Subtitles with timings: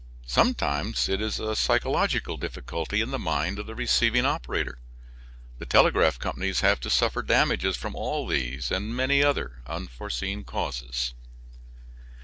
[0.25, 4.79] Sometimes it is a psychological difficulty in the mind of the receiving operator.
[5.59, 11.13] The telegraph companies have to suffer damages from all these and many other unforeseen causes.